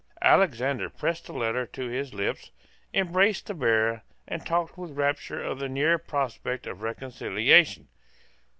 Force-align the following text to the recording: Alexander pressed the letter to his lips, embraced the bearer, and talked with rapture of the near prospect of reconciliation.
Alexander 0.23 0.89
pressed 0.89 1.27
the 1.27 1.31
letter 1.33 1.63
to 1.67 1.87
his 1.87 2.11
lips, 2.11 2.49
embraced 2.91 3.45
the 3.45 3.53
bearer, 3.53 4.01
and 4.27 4.43
talked 4.43 4.75
with 4.75 4.97
rapture 4.97 5.43
of 5.43 5.59
the 5.59 5.69
near 5.69 5.99
prospect 5.99 6.65
of 6.65 6.81
reconciliation. 6.81 7.87